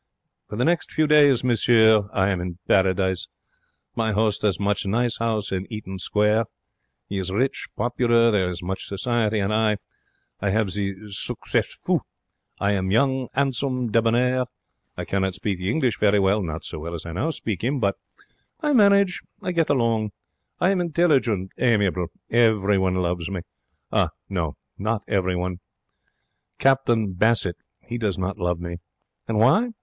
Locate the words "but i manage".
17.79-19.21